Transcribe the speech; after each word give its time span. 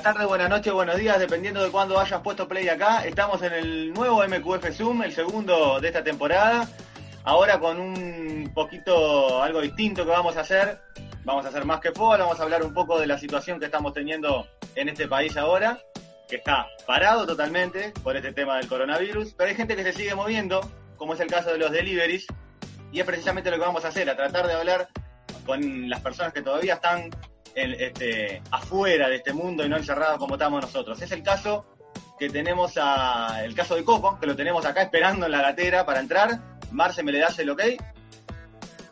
buenas 0.00 0.14
tardes, 0.14 0.28
buenas 0.28 0.48
noches, 0.48 0.72
buenos 0.72 0.96
días, 0.96 1.18
dependiendo 1.18 1.62
de 1.62 1.70
cuándo 1.70 2.00
hayas 2.00 2.22
puesto 2.22 2.48
play 2.48 2.66
acá. 2.70 3.04
Estamos 3.04 3.42
en 3.42 3.52
el 3.52 3.92
nuevo 3.92 4.24
MQF 4.26 4.74
Zoom, 4.74 5.02
el 5.02 5.12
segundo 5.12 5.78
de 5.78 5.88
esta 5.88 6.02
temporada. 6.02 6.66
Ahora 7.24 7.60
con 7.60 7.78
un 7.78 8.50
poquito 8.54 9.42
algo 9.42 9.60
distinto 9.60 10.06
que 10.06 10.10
vamos 10.10 10.38
a 10.38 10.40
hacer. 10.40 10.80
Vamos 11.24 11.44
a 11.44 11.50
hacer 11.50 11.66
más 11.66 11.80
que 11.80 11.92
fútbol, 11.92 12.20
vamos 12.20 12.40
a 12.40 12.44
hablar 12.44 12.62
un 12.62 12.72
poco 12.72 12.98
de 12.98 13.06
la 13.06 13.18
situación 13.18 13.60
que 13.60 13.66
estamos 13.66 13.92
teniendo 13.92 14.48
en 14.74 14.88
este 14.88 15.06
país 15.06 15.36
ahora, 15.36 15.78
que 16.26 16.36
está 16.36 16.66
parado 16.86 17.26
totalmente 17.26 17.92
por 18.02 18.16
este 18.16 18.32
tema 18.32 18.56
del 18.56 18.68
coronavirus, 18.68 19.34
pero 19.34 19.50
hay 19.50 19.54
gente 19.54 19.76
que 19.76 19.82
se 19.82 19.92
sigue 19.92 20.14
moviendo, 20.14 20.62
como 20.96 21.12
es 21.12 21.20
el 21.20 21.26
caso 21.26 21.52
de 21.52 21.58
los 21.58 21.72
deliveries, 21.72 22.24
y 22.90 23.00
es 23.00 23.04
precisamente 23.04 23.50
lo 23.50 23.58
que 23.58 23.66
vamos 23.66 23.84
a 23.84 23.88
hacer, 23.88 24.08
a 24.08 24.16
tratar 24.16 24.46
de 24.46 24.54
hablar 24.54 24.88
con 25.44 25.90
las 25.90 26.00
personas 26.00 26.32
que 26.32 26.40
todavía 26.40 26.74
están 26.74 27.10
este, 27.54 28.42
afuera 28.50 29.08
de 29.08 29.16
este 29.16 29.32
mundo 29.32 29.64
y 29.64 29.68
no 29.68 29.76
encerrados 29.76 30.18
como 30.18 30.34
estamos 30.34 30.62
nosotros. 30.62 31.00
Es 31.02 31.10
el 31.12 31.22
caso 31.22 31.64
que 32.18 32.28
tenemos 32.28 32.74
a, 32.76 33.44
el 33.44 33.54
caso 33.54 33.76
de 33.76 33.84
Coco, 33.84 34.18
que 34.20 34.26
lo 34.26 34.36
tenemos 34.36 34.64
acá 34.66 34.82
esperando 34.82 35.26
en 35.26 35.32
la 35.32 35.42
gatera 35.42 35.86
para 35.86 36.00
entrar. 36.00 36.38
Marce, 36.70 37.02
¿me 37.02 37.12
le 37.12 37.18
das 37.18 37.38
el 37.38 37.50
ok? 37.50 37.62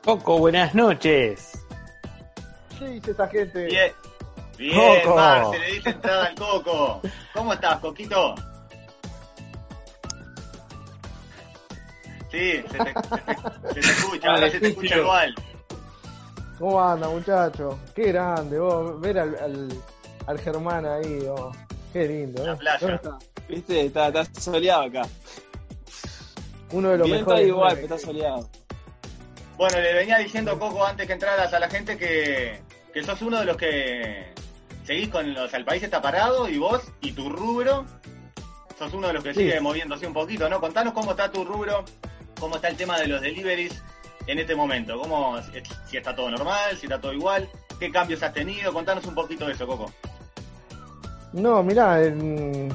Coco, 0.03 0.39
buenas 0.39 0.75
noches. 0.75 1.65
¿Qué 2.79 2.87
dice 2.87 3.11
esta 3.11 3.29
gente? 3.29 3.67
Bien, 3.67 3.93
bien 4.57 5.09
Marce, 5.15 5.59
le 5.59 5.73
dice 5.73 5.91
entrada 5.91 6.27
al 6.27 6.35
Coco. 6.35 7.03
¿Cómo 7.35 7.53
estás, 7.53 7.79
Coquito? 7.81 8.35
Sí, 12.31 12.63
se 12.71 12.79
te, 13.75 13.81
escucha, 13.81 14.31
ahora 14.31 14.51
se 14.51 14.61
te 14.61 14.69
escucha 14.69 14.99
igual. 14.99 15.35
¿Cómo 16.59 16.83
anda, 16.83 17.09
muchacho? 17.09 17.79
Qué 17.95 18.09
grande, 18.09 18.59
vos, 18.59 19.01
ver 19.01 19.19
al, 19.21 19.69
al, 20.27 20.39
Germán 20.41 20.85
ahí, 20.87 21.21
oh, 21.29 21.53
qué 21.93 22.09
lindo. 22.09 22.45
La 22.45 22.55
¿eh? 22.55 22.57
playa. 22.57 22.95
Está? 22.97 23.19
Viste, 23.49 23.87
está, 23.87 24.09
está, 24.09 24.25
soleado 24.41 24.83
acá. 24.83 25.03
Uno 26.73 26.91
de 26.91 26.99
los 26.99 27.07
Bien, 27.07 27.21
mejores. 27.21 27.41
Está 27.41 27.49
igual, 27.49 27.75
pero 27.75 27.95
está 27.95 27.99
soleado. 27.99 28.51
Bueno, 29.57 29.81
le 29.81 29.95
venía 29.95 30.19
diciendo, 30.19 30.59
Coco, 30.59 30.85
antes 30.85 31.07
que 31.07 31.13
entraras 31.13 31.53
a 31.55 31.61
la 31.61 31.71
gente 31.71 31.97
que, 31.97 32.61
que 32.93 33.03
sos 33.05 33.23
uno 33.23 33.39
de 33.39 33.45
los 33.45 33.57
que 33.57 34.33
seguís 34.85 35.09
con 35.09 35.33
los... 35.33 35.55
el 35.55 35.65
país 35.65 35.83
está 35.83 36.03
parado 36.03 36.49
y 36.49 36.59
vos 36.59 36.83
y 37.01 37.13
tu 37.13 37.29
rubro 37.29 37.87
sos 38.79 38.93
uno 38.95 39.09
de 39.09 39.13
los 39.15 39.25
que 39.25 39.35
sigue 39.35 39.61
moviéndose 39.61 40.07
un 40.07 40.13
poquito, 40.13 40.49
¿no? 40.49 40.61
Contanos 40.61 40.93
cómo 40.93 41.13
está 41.13 41.31
tu 41.31 41.45
rubro, 41.45 41.85
cómo 42.39 42.57
está 42.57 42.69
el 42.69 42.77
tema 42.77 42.99
de 42.99 43.09
los 43.09 43.21
deliveries 43.21 43.83
en 44.29 44.39
este 44.39 44.55
momento? 44.55 44.99
¿Cómo, 45.01 45.37
si 45.87 45.97
está 45.97 46.15
todo 46.15 46.31
normal, 46.31 46.77
si 46.77 46.87
está 46.87 47.01
todo 47.01 47.13
igual? 47.13 47.49
¿Qué 47.81 47.91
cambios 47.91 48.23
has 48.23 48.33
tenido? 48.33 48.73
Contanos 48.73 49.05
un 49.07 49.15
poquito 49.15 49.47
de 49.47 49.53
eso, 49.53 49.67
Coco. 49.67 49.91
No, 51.33 51.63
mirá, 51.63 52.05
en 52.05 52.69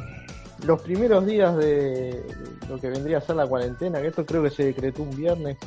los 0.66 0.82
primeros 0.82 1.26
días 1.26 1.56
de 1.56 2.24
lo 2.68 2.80
que 2.80 2.90
vendría 2.90 3.20
a 3.20 3.22
ser 3.22 3.36
la 3.36 3.48
cuarentena, 3.48 4.02
que 4.02 4.08
esto 4.08 4.26
creo 4.26 4.44
que 4.44 4.50
se 4.50 4.66
decretó 4.66 5.04
un 5.04 5.16
viernes, 5.16 5.58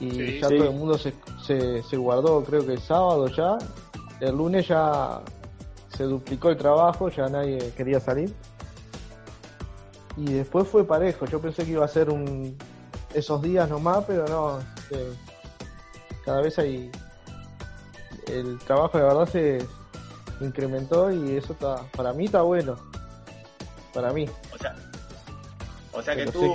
y 0.00 0.40
ya 0.40 0.48
todo 0.48 0.64
el 0.64 0.74
mundo 0.74 0.98
se, 0.98 1.14
se, 1.44 1.82
se 1.82 1.96
guardó, 1.96 2.42
creo 2.44 2.66
que 2.66 2.72
el 2.72 2.80
sábado 2.80 3.28
ya, 3.28 3.58
el 4.20 4.36
lunes 4.36 4.66
ya 4.68 5.20
se 5.96 6.04
duplicó 6.04 6.50
el 6.50 6.56
trabajo, 6.56 7.08
ya 7.08 7.28
nadie 7.28 7.72
quería 7.76 8.00
salir. 8.00 8.32
Y 10.16 10.32
después 10.32 10.66
fue 10.66 10.84
parejo, 10.84 11.26
yo 11.26 11.40
pensé 11.40 11.64
que 11.64 11.72
iba 11.72 11.84
a 11.84 11.88
ser 11.88 12.10
un, 12.10 12.56
esos 13.18 13.42
días 13.42 13.68
nomás, 13.68 14.04
pero 14.06 14.26
no, 14.26 14.60
este, 14.60 15.12
cada 16.24 16.40
vez 16.42 16.58
hay 16.58 16.90
el 18.26 18.58
trabajo 18.58 18.98
de 18.98 19.04
verdad 19.04 19.28
se 19.28 19.66
incrementó 20.40 21.10
y 21.10 21.36
eso 21.36 21.52
está 21.52 21.82
para 21.96 22.12
mí 22.12 22.26
está 22.26 22.42
bueno. 22.42 22.76
Para 23.94 24.12
mí. 24.12 24.28
O 24.52 24.58
sea 24.58 24.76
o 25.92 26.02
sea 26.02 26.14
que 26.14 26.26
tú, 26.26 26.54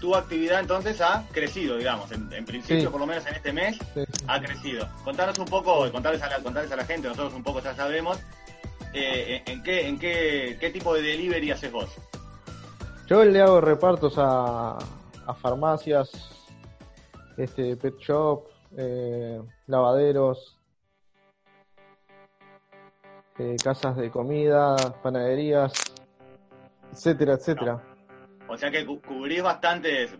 tu 0.00 0.14
actividad 0.14 0.60
entonces 0.60 1.00
ha 1.00 1.24
crecido 1.32 1.76
digamos 1.76 2.12
en, 2.12 2.44
principio 2.44 2.90
por 2.90 3.00
lo 3.00 3.06
menos 3.06 3.26
en 3.26 3.34
este 3.34 3.52
mes 3.52 3.78
ha 4.26 4.40
crecido. 4.40 4.88
Contanos 5.04 5.38
un 5.38 5.46
poco 5.46 5.90
contarles 5.90 6.22
a 6.22 6.28
la, 6.28 6.38
contarles 6.40 6.70
a 6.70 6.76
la 6.76 6.84
gente 6.84 7.08
nosotros 7.08 7.34
un 7.34 7.42
poco 7.42 7.60
ya 7.60 7.74
sabemos 7.74 8.18
eh, 8.92 9.42
en, 9.46 9.62
qué 9.62 9.88
en 9.88 9.98
qué 9.98 10.56
qué 10.60 10.70
tipo 10.70 10.94
de 10.94 11.02
delivery 11.02 11.50
haces 11.50 11.72
vos 11.72 11.88
yo 13.08 13.24
le 13.24 13.40
hago 13.40 13.60
repartos 13.60 14.14
a, 14.18 14.78
farmacias, 15.40 16.10
este, 17.36 17.76
pet 17.76 17.96
shop, 17.98 18.44
eh, 18.76 19.40
lavaderos, 19.66 20.58
eh, 23.38 23.56
casas 23.62 23.96
de 23.96 24.10
comida, 24.10 24.76
panaderías, 25.02 25.72
etcétera, 26.92 27.34
etcétera. 27.34 27.82
O 28.46 28.56
sea 28.56 28.70
que 28.70 28.84
cubrís 28.84 29.42
bastantes, 29.42 30.10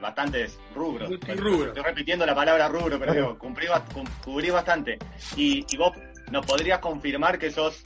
bastantes 0.00 0.58
rubros. 0.74 1.10
Estoy 1.10 1.82
repitiendo 1.82 2.24
la 2.26 2.34
palabra 2.34 2.68
rubro, 2.68 2.98
pero 2.98 3.12
digo, 3.12 3.38
cubrís, 3.38 4.52
bastante. 4.52 4.98
Y, 5.36 5.64
y 5.68 5.76
vos 5.76 5.92
nos 6.30 6.46
podrías 6.46 6.78
confirmar 6.78 7.38
que 7.38 7.50
sos 7.50 7.82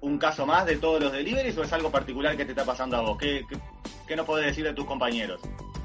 un 0.00 0.18
caso 0.18 0.46
más 0.46 0.66
de 0.66 0.76
todos 0.76 1.00
los 1.02 1.12
deliveries 1.12 1.56
o 1.58 1.62
es 1.62 1.72
algo 1.72 1.90
particular 1.90 2.36
que 2.36 2.44
te 2.44 2.52
está 2.52 2.64
pasando 2.64 2.96
a 2.96 3.00
vos? 3.02 3.18
¿Qué, 3.18 3.42
qué, 3.48 3.56
nos 4.16 4.26
podés 4.26 4.46
decir 4.46 4.64
de 4.64 4.72
tus 4.72 4.84
compañeros? 4.84 5.40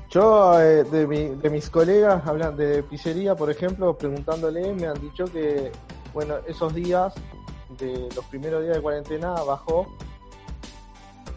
Yo, 0.09 0.59
eh, 0.62 0.84
de, 0.84 1.36
de 1.36 1.50
mis 1.50 1.69
colegas, 1.69 2.25
hablan 2.25 2.56
de 2.56 2.84
pizzería, 2.84 3.36
por 3.36 3.50
ejemplo, 3.52 3.97
preguntándole, 3.97 4.74
me 4.74 4.88
han 4.88 5.00
dicho 5.02 5.25
que, 5.25 5.72
bueno, 6.13 6.36
esos 6.47 6.74
días, 6.74 7.13
de 7.78 8.08
los 8.16 8.24
primeros 8.25 8.63
días 8.63 8.78
de 8.78 8.81
cuarentena, 8.81 9.31
bajó 9.44 9.88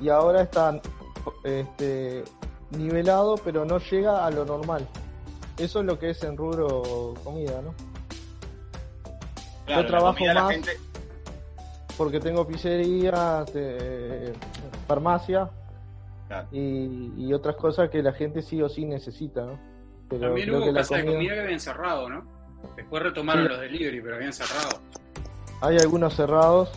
y 0.01 0.09
ahora 0.09 0.43
está 0.43 0.81
este, 1.43 2.23
nivelado, 2.71 3.37
pero 3.43 3.65
no 3.65 3.79
llega 3.79 4.25
a 4.25 4.31
lo 4.31 4.45
normal. 4.45 4.87
Eso 5.57 5.81
es 5.81 5.87
lo 5.87 5.99
que 5.99 6.11
es 6.11 6.23
en 6.23 6.37
rubro 6.37 7.15
comida, 7.25 7.61
¿no? 7.63 7.75
Yo 9.67 9.85
trabajo 9.87 10.25
más 10.25 10.57
porque 11.97 12.21
tengo 12.21 12.47
pizzería, 12.47 13.45
farmacia 14.87 15.51
y, 16.53 17.33
otras 17.33 17.57
cosas 17.57 17.91
que 17.91 18.03
la 18.03 18.13
gente 18.13 18.43
sí 18.43 18.61
o 18.63 18.69
sí 18.69 18.85
necesita, 18.85 19.45
¿no? 19.45 19.59
Pero 20.09 20.27
También 20.27 20.55
hubo 20.55 20.73
casas 20.73 21.05
de 21.05 21.07
comida 21.07 21.35
que 21.35 21.41
habían 21.41 21.61
cerrado, 21.61 22.09
¿no? 22.09 22.25
Después 22.77 23.03
retomaron 23.03 23.49
los 23.49 23.61
delivery, 23.61 24.01
pero 24.01 24.17
habían 24.17 24.33
cerrado. 24.33 24.81
Hay 25.61 25.77
algunos 25.79 26.15
cerrados. 26.15 26.71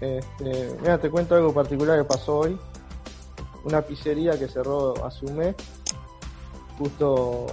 Este, 0.00 0.76
mira, 0.80 0.98
te 0.98 1.10
cuento 1.10 1.34
algo 1.34 1.52
particular 1.52 1.98
que 1.98 2.04
pasó 2.04 2.38
hoy. 2.38 2.58
Una 3.64 3.82
pizzería 3.82 4.38
que 4.38 4.48
cerró 4.48 5.04
hace 5.04 5.26
un 5.26 5.36
mes. 5.36 5.54
Justo 6.78 7.46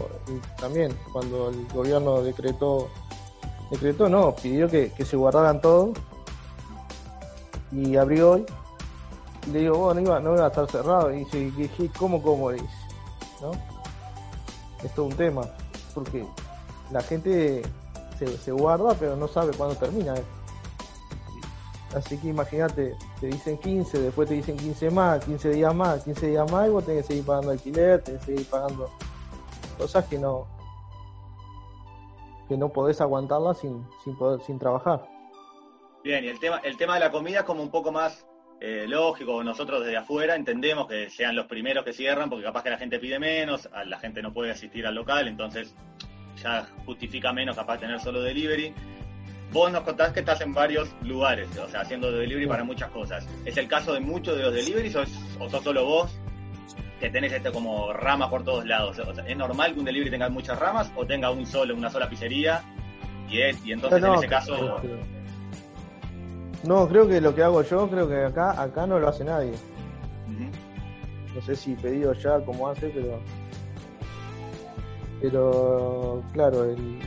también 0.57 0.97
cuando 1.11 1.49
el 1.49 1.67
gobierno 1.67 2.21
decretó, 2.21 2.89
decretó 3.69 4.07
no, 4.07 4.33
pidió 4.35 4.69
que, 4.69 4.93
que 4.95 5.03
se 5.03 5.17
guardaran 5.17 5.59
todo 5.59 5.93
y 7.71 7.97
abrió 7.97 8.31
hoy. 8.31 8.45
Le 9.51 9.59
digo, 9.59 9.77
bueno, 9.77 10.01
no 10.01 10.07
iba, 10.07 10.19
no 10.19 10.33
iba 10.35 10.45
a 10.45 10.49
estar 10.49 10.69
cerrado. 10.69 11.13
Y 11.13 11.23
dice, 11.25 11.91
¿cómo, 11.97 12.21
cómo? 12.21 12.51
Dice, 12.51 12.65
¿no? 13.41 13.51
Es 14.83 14.93
todo 14.93 15.05
un 15.07 15.15
tema, 15.15 15.41
porque 15.93 16.25
la 16.91 17.01
gente 17.01 17.63
se, 18.19 18.37
se 18.37 18.51
guarda, 18.51 18.93
pero 18.99 19.15
no 19.15 19.27
sabe 19.27 19.53
cuándo 19.53 19.75
termina. 19.75 20.13
Así 21.95 22.17
que 22.17 22.27
imagínate, 22.27 22.95
te 23.19 23.27
dicen 23.27 23.57
15, 23.57 23.99
después 23.99 24.27
te 24.27 24.35
dicen 24.35 24.57
15 24.57 24.91
más, 24.91 25.23
15 25.25 25.49
días 25.51 25.73
más, 25.73 26.03
15 26.03 26.27
días 26.27 26.51
más, 26.51 26.67
y 26.67 26.71
vos 26.71 26.85
tenés 26.85 27.03
que 27.03 27.07
seguir 27.07 27.25
pagando 27.25 27.51
alquiler, 27.51 28.03
tenés 28.03 28.19
que 28.21 28.25
seguir 28.33 28.49
pagando 28.49 28.89
cosas 29.77 30.05
que 30.05 30.19
no 30.19 30.45
que 32.47 32.57
no 32.57 32.69
podés 32.69 33.01
aguantarlas 33.01 33.57
sin, 33.57 33.85
sin, 34.03 34.17
sin 34.45 34.57
trabajar. 34.57 35.05
Bien, 36.03 36.23
y 36.23 36.27
el 36.27 36.39
tema, 36.39 36.59
el 36.59 36.77
tema 36.77 36.93
de 36.93 37.01
la 37.01 37.11
comida 37.11 37.39
es 37.39 37.45
como 37.45 37.61
un 37.61 37.69
poco 37.69 37.91
más 37.91 38.25
eh, 38.59 38.85
lógico. 38.87 39.43
Nosotros 39.43 39.83
desde 39.83 39.97
afuera 39.97 40.35
entendemos 40.35 40.87
que 40.87 41.09
sean 41.09 41.35
los 41.35 41.45
primeros 41.45 41.83
que 41.83 41.93
cierran, 41.93 42.29
porque 42.29 42.45
capaz 42.45 42.63
que 42.63 42.69
la 42.69 42.77
gente 42.77 42.99
pide 42.99 43.19
menos, 43.19 43.69
la 43.85 43.99
gente 43.99 44.21
no 44.21 44.33
puede 44.33 44.51
asistir 44.51 44.85
al 44.87 44.95
local, 44.95 45.27
entonces 45.27 45.75
ya 46.41 46.67
justifica 46.85 47.33
menos 47.33 47.55
capaz 47.55 47.79
tener 47.79 47.99
solo 47.99 48.21
delivery. 48.21 48.73
Vos 49.51 49.71
nos 49.71 49.81
contás 49.81 50.11
que 50.11 50.19
estás 50.19 50.41
en 50.41 50.53
varios 50.53 50.93
lugares, 51.03 51.47
o 51.57 51.69
sea, 51.69 51.81
haciendo 51.81 52.11
delivery 52.11 52.47
para 52.47 52.63
muchas 52.63 52.89
cosas. 52.91 53.27
¿Es 53.45 53.57
el 53.57 53.67
caso 53.67 53.93
de 53.93 53.99
muchos 53.99 54.35
de 54.35 54.43
los 54.43 54.53
deliveries 54.53 54.95
o, 54.95 55.03
o 55.39 55.49
sos 55.49 55.63
solo 55.63 55.85
vos 55.85 56.19
que 56.99 57.09
tenés 57.09 57.31
este 57.31 57.51
como 57.51 57.93
ramas 57.93 58.29
por 58.29 58.43
todos 58.43 58.65
lados? 58.65 58.99
O 58.99 59.13
sea, 59.13 59.25
¿Es 59.25 59.37
normal 59.37 59.73
que 59.73 59.79
un 59.79 59.85
delivery 59.85 60.11
tenga 60.11 60.29
muchas 60.29 60.59
ramas 60.59 60.91
o 60.95 61.05
tenga 61.05 61.31
un 61.31 61.45
solo, 61.45 61.75
una 61.75 61.89
sola 61.89 62.09
pizzería? 62.09 62.61
Y, 63.29 63.41
es, 63.41 63.65
y 63.65 63.71
entonces 63.71 64.03
en 64.03 64.13
ese 64.13 64.27
caso... 64.27 64.81
No, 66.63 66.87
creo 66.87 67.07
que 67.07 67.21
lo 67.21 67.33
que 67.35 67.43
hago 67.43 67.61
yo, 67.61 67.89
creo 67.89 68.07
que 68.07 68.25
acá 68.25 68.61
acá 68.61 68.87
no 68.87 68.99
lo 68.99 69.07
hace 69.07 69.23
nadie. 69.23 69.53
No 71.35 71.41
sé 71.43 71.55
si 71.55 71.75
pedido 71.75 72.13
ya 72.13 72.43
como 72.43 72.67
hace, 72.67 72.89
pero. 72.89 73.19
Pero, 75.21 76.23
claro, 76.33 76.63
el, 76.63 76.99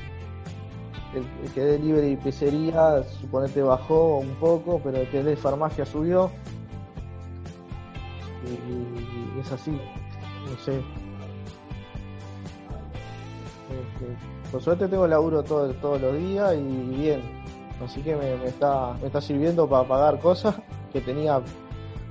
el, 1.15 1.53
que 1.53 1.61
es 1.61 1.81
delivery 1.81 2.13
y 2.13 2.17
pizzería, 2.17 3.03
suponete 3.03 3.63
bajó 3.63 4.19
un 4.19 4.35
poco, 4.37 4.81
pero 4.83 4.99
el 4.99 5.09
que 5.09 5.19
es 5.19 5.25
de 5.25 5.37
farmacia 5.37 5.85
subió. 5.85 6.31
Y, 8.47 9.41
es 9.41 9.51
así, 9.53 9.73
no 9.73 10.57
sé. 10.65 10.79
Este, 13.71 14.51
por 14.51 14.63
suerte 14.63 14.89
tengo 14.89 15.07
laburo 15.07 15.43
todo, 15.43 15.73
todos 15.75 16.01
los 16.01 16.17
días 16.17 16.55
y 16.55 16.95
bien. 16.97 17.40
Así 17.85 18.03
que 18.03 18.15
me, 18.15 18.35
está, 18.47 18.95
me 19.01 19.07
está 19.07 19.21
sirviendo 19.21 19.69
para 19.69 19.89
pagar 19.89 20.19
cosas 20.19 20.55
que 20.93 21.01
tenía, 21.01 21.41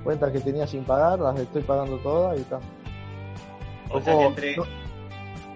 cuentas 0.02 0.32
que 0.32 0.40
tenía 0.40 0.66
sin 0.66 0.84
pagar, 0.84 1.20
las 1.20 1.38
estoy 1.38 1.62
pagando 1.62 1.98
todas 1.98 2.36
y 2.38 2.42
está. 2.42 2.58
O 3.90 4.00
sea 4.00 4.18
que 4.18 4.24
entre... 4.24 4.54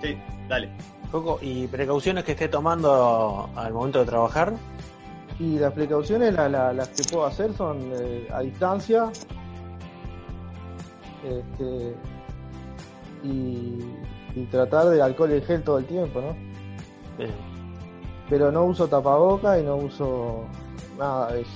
Sí, 0.02 0.19
dale. 0.49 0.70
Coco, 1.11 1.38
¿y 1.40 1.66
precauciones 1.69 2.25
que 2.25 2.32
esté 2.32 2.49
tomando 2.49 3.49
al 3.55 3.72
momento 3.72 4.00
de 4.00 4.05
trabajar? 4.05 4.52
Y 5.38 5.58
las 5.58 5.72
precauciones 5.72 6.32
las 6.34 6.88
que 6.88 7.02
puedo 7.10 7.26
hacer 7.26 7.52
son 7.55 7.78
eh, 7.93 8.28
a 8.32 8.40
distancia 8.40 9.10
este, 11.25 11.94
y, 13.22 14.46
tratar 14.50 14.87
de 14.87 15.00
alcohol 15.00 15.32
y 15.32 15.40
gel 15.40 15.62
todo 15.62 15.78
el 15.78 15.87
tiempo, 15.87 16.20
¿no? 16.20 16.37
Pero 18.34 18.50
no 18.50 18.64
uso 18.64 18.88
tapaboca 18.88 19.60
y 19.60 19.62
no 19.62 19.76
uso 19.76 20.42
nada. 20.98 21.38
Es, 21.38 21.46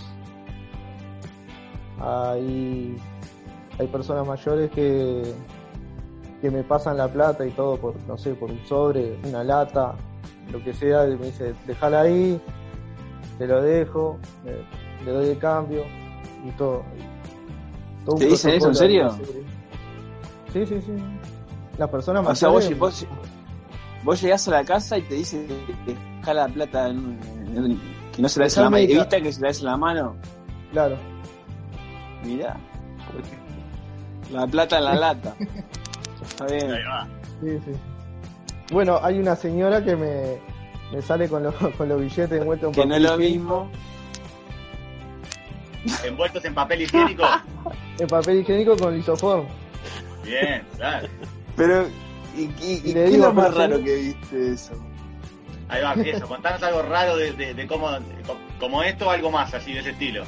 hay, 1.99 2.97
hay 3.81 3.87
personas 3.89 4.25
mayores 4.25 4.71
que 4.71 5.35
que 6.41 6.53
me 6.53 6.63
pasan 6.63 6.97
la 6.97 7.09
plata 7.09 7.45
y 7.45 7.51
todo 7.51 7.77
por, 7.79 7.97
no 8.07 8.17
sé, 8.17 8.33
por 8.35 8.53
un 8.53 8.65
sobre, 8.65 9.19
una 9.25 9.43
lata, 9.43 9.97
lo 10.53 10.63
que 10.63 10.73
sea, 10.73 11.03
me 11.03 11.17
dice, 11.27 11.53
déjala 11.67 12.03
ahí, 12.03 12.41
te 13.39 13.49
lo 13.49 13.61
dejo, 13.61 14.17
le 15.05 15.11
doy 15.11 15.31
el 15.31 15.39
cambio 15.39 15.83
y 16.47 16.53
todo. 16.53 16.85
¿Te 18.17 18.27
dicen 18.27 18.55
eso 18.55 18.69
en 18.69 18.75
serio? 18.77 19.11
Sí, 20.53 20.65
sí, 20.65 20.81
sí. 20.81 20.93
Las 21.77 21.91
personas 21.91 22.23
más. 22.23 22.35
O 22.35 22.37
sea, 22.37 22.51
vos, 22.51 22.79
vos, 22.79 23.05
vos, 24.05 24.23
llegás 24.23 24.47
a 24.47 24.53
la 24.53 24.65
casa 24.65 24.97
y 24.97 25.03
te 25.03 25.17
dicen 25.17 25.49
deja 26.29 26.35
la 26.35 26.49
plata 26.49 26.89
que 26.89 28.23
no 28.23 28.29
se 28.29 28.41
la 28.41 28.45
des 28.45 28.57
en 28.57 28.65
la 28.65 28.71
mano, 28.71 28.85
evita 28.85 29.21
que 29.21 29.33
se 29.33 29.41
la 29.41 29.49
des 29.49 29.59
en 29.61 29.65
la 29.67 29.77
mano. 29.77 30.17
Claro. 30.73 30.97
Mira. 32.25 32.57
La 34.31 34.47
plata 34.47 34.79
en 34.79 34.85
la 34.85 34.95
lata. 35.07 35.35
Bueno, 38.71 38.99
hay 39.03 39.19
una 39.19 39.37
señora 39.37 39.83
que 39.83 39.97
me, 39.97 40.39
me 40.93 41.03
sale 41.03 41.29
con, 41.29 41.51
con 41.79 41.89
los 41.89 42.01
billetes 42.01 42.41
envueltos 42.41 42.69
en 42.69 42.75
que 42.75 42.87
no 42.87 42.97
es 42.97 43.03
lo 43.03 43.17
mismo. 43.17 43.71
¿Envueltos 46.05 46.45
en 46.45 46.55
papel 46.55 46.83
higiénico? 46.83 47.25
en 47.99 48.09
papel 48.09 48.41
higiénico 48.41 48.77
con 48.77 48.95
lisoform. 48.95 49.47
Bien, 50.25 50.63
claro. 50.77 51.09
Pero, 51.57 51.89
¿y, 52.37 52.43
y, 52.61 52.93
qué 52.93 53.05
es 53.05 53.19
lo 53.19 53.33
más 53.33 53.55
raro 53.55 53.83
que 53.83 53.95
viste 53.95 54.53
eso? 54.53 54.88
Ahí 55.69 55.83
va, 55.83 55.93
eso, 55.95 56.27
contanos 56.27 56.63
algo 56.63 56.83
raro 56.83 57.17
de, 57.17 57.33
de, 57.33 57.67
cómo, 57.67 57.91
como 58.59 58.83
esto 58.83 59.09
o 59.09 59.11
algo 59.11 59.31
más 59.31 59.53
así, 59.53 59.75
de 59.75 59.81
ese 59.81 59.91
estilo. 59.91 60.25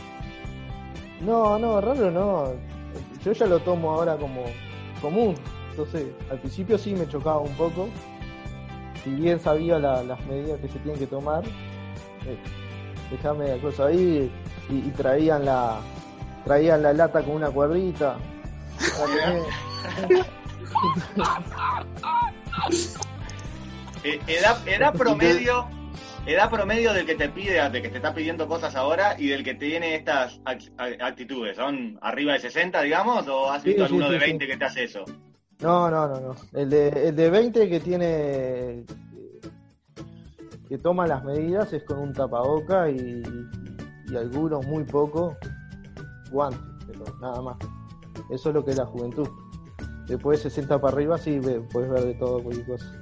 No, 1.20 1.58
no, 1.58 1.80
raro 1.80 2.10
no. 2.10 2.52
Yo 3.24 3.32
ya 3.32 3.46
lo 3.46 3.58
tomo 3.60 3.90
ahora 3.90 4.16
como 4.16 4.44
común. 5.00 5.34
Entonces, 5.70 6.08
al 6.30 6.38
principio 6.40 6.76
sí 6.76 6.94
me 6.94 7.08
chocaba 7.08 7.38
un 7.38 7.54
poco. 7.54 7.88
Si 9.02 9.10
bien 9.10 9.40
sabía 9.40 9.78
las 9.78 10.20
medidas 10.26 10.60
que 10.60 10.68
se 10.68 10.78
tienen 10.80 10.98
que 10.98 11.06
tomar, 11.06 11.42
eh, 11.44 12.38
dejame 13.10 13.48
la 13.48 13.56
cosa 13.58 13.86
ahí 13.86 14.30
y, 14.68 14.90
traían 14.90 15.46
la 15.46 15.80
traían 16.44 16.82
la 16.82 16.92
lata 16.92 17.22
con 17.22 17.36
una 17.36 17.50
cuerdita. 17.50 18.18
Eh, 24.02 24.18
edad, 24.26 24.94
promedio 24.94 25.68
edad 26.26 26.50
promedio 26.50 26.92
del 26.92 27.06
que 27.06 27.14
te 27.14 27.28
pide, 27.28 27.68
de 27.70 27.82
que 27.82 27.88
te 27.88 27.96
está 27.96 28.14
pidiendo 28.14 28.46
cosas 28.46 28.74
ahora 28.76 29.14
y 29.18 29.28
del 29.28 29.42
que 29.42 29.54
tiene 29.54 29.94
estas 29.94 30.40
actitudes. 30.44 31.56
¿Son 31.56 31.98
arriba 32.02 32.34
de 32.34 32.40
60, 32.40 32.82
digamos, 32.82 33.26
o 33.28 33.50
has 33.50 33.62
visto 33.62 33.84
alguno 33.84 34.10
de 34.10 34.18
20 34.18 34.46
que 34.46 34.56
te 34.56 34.64
hace 34.64 34.84
eso? 34.84 35.04
No, 35.60 35.90
no, 35.90 36.08
no, 36.08 36.20
no. 36.20 36.36
El 36.52 36.70
de, 36.70 37.08
el 37.08 37.16
de 37.16 37.30
20 37.30 37.68
que 37.68 37.80
tiene. 37.80 38.84
que 40.68 40.78
toma 40.78 41.06
las 41.06 41.24
medidas 41.24 41.72
es 41.72 41.82
con 41.84 41.98
un 41.98 42.12
tapaboca 42.12 42.88
y, 42.90 43.22
y 44.10 44.16
algunos, 44.16 44.66
muy 44.66 44.84
poco, 44.84 45.36
guantes, 46.30 46.60
pero 46.86 47.04
nada 47.20 47.42
más. 47.42 47.56
Eso 48.30 48.50
es 48.50 48.54
lo 48.54 48.64
que 48.64 48.70
es 48.70 48.78
la 48.78 48.86
juventud. 48.86 49.28
Después 50.06 50.42
de 50.42 50.50
60 50.50 50.80
para 50.80 50.94
arriba, 50.94 51.18
sí 51.18 51.40
puedes 51.72 51.90
ver 51.90 52.04
de 52.04 52.14
todo, 52.14 52.42
cualquier 52.42 52.66
cosa. 52.66 52.99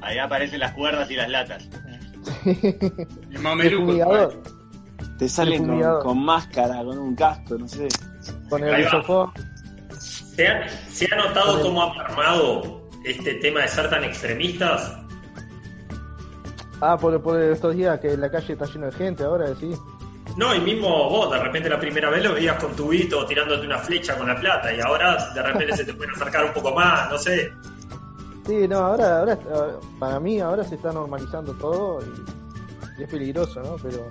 Ahí 0.00 0.18
aparecen 0.18 0.60
las 0.60 0.72
cuerdas 0.72 1.10
y 1.10 1.16
las 1.16 1.28
latas. 1.28 1.68
el 2.44 3.38
mameluco. 3.40 4.30
Te 5.18 5.28
salen 5.28 5.66
con, 5.66 6.00
con, 6.00 6.24
máscara, 6.24 6.84
con 6.84 6.96
un 6.98 7.16
casco, 7.16 7.58
no 7.58 7.66
sé. 7.66 7.88
Con 8.48 8.62
el 8.62 8.80
isofón. 8.80 9.32
¿Se 9.98 10.46
ha, 10.46 11.16
notado 11.16 11.60
cómo 11.62 11.82
ha 11.82 12.00
armado 12.00 12.88
este 13.04 13.34
tema 13.34 13.62
de 13.62 13.68
ser 13.68 13.90
tan 13.90 14.04
extremistas? 14.04 14.96
Ah, 16.80 16.96
por, 16.96 17.20
por 17.20 17.40
estos 17.42 17.74
días 17.74 17.98
que 17.98 18.16
la 18.16 18.30
calle 18.30 18.52
está 18.52 18.66
llena 18.66 18.86
de 18.86 18.92
gente 18.92 19.24
ahora, 19.24 19.52
sí. 19.58 19.74
No, 20.36 20.54
y 20.54 20.60
mismo 20.60 21.10
vos, 21.10 21.32
de 21.32 21.42
repente 21.42 21.68
la 21.68 21.80
primera 21.80 22.10
vez 22.10 22.22
lo 22.22 22.34
veías 22.34 22.62
con 22.62 22.76
tu 22.76 22.92
hito 22.92 23.26
tirándote 23.26 23.66
una 23.66 23.78
flecha 23.78 24.16
con 24.16 24.28
la 24.28 24.36
plata 24.38 24.72
y 24.72 24.78
ahora 24.78 25.32
de 25.34 25.42
repente 25.42 25.76
se 25.76 25.84
te 25.84 25.94
puede 25.94 26.12
acercar 26.12 26.44
un 26.44 26.52
poco 26.52 26.72
más, 26.72 27.10
no 27.10 27.18
sé. 27.18 27.52
Sí, 28.48 28.66
no, 28.66 28.78
ahora, 28.78 29.20
ahora 29.20 29.38
para 30.00 30.18
mí 30.18 30.40
ahora 30.40 30.64
se 30.64 30.74
está 30.74 30.90
normalizando 30.90 31.52
todo 31.54 32.00
y, 32.00 33.00
y 33.00 33.04
es 33.04 33.08
peligroso, 33.08 33.62
¿no? 33.62 33.76
Pero, 33.76 34.10